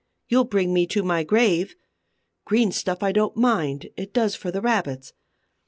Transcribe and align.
You'll 0.27 0.45
bring 0.45 0.73
me 0.73 0.87
to 0.87 1.03
my 1.03 1.23
grave. 1.23 1.75
Green 2.43 2.71
stuff 2.71 3.03
I 3.03 3.11
don't 3.11 3.37
mind: 3.37 3.91
it 3.95 4.13
does 4.15 4.33
for 4.33 4.49
the 4.49 4.59
rabbits. 4.59 5.13